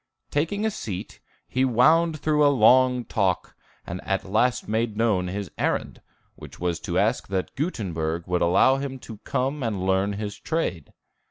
[0.31, 3.55] Taking a seat, he wound through a long talk,
[3.85, 6.01] and at last made known his errand,
[6.33, 10.91] which was to ask that Gutenberg would allow him to come and learn his trade.